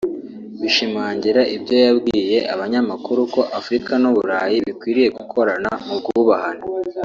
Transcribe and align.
Bishimangira 0.61 1.41
ibyo 1.55 1.75
yabwiye 1.85 2.37
abanyamakuru 2.53 3.21
ko 3.33 3.41
Afurika 3.59 3.91
n’u 4.01 4.11
Burayi 4.15 4.57
bikwiriye 4.67 5.09
gukorana 5.17 5.71
mu 5.85 5.93
bwubahane 6.01 6.65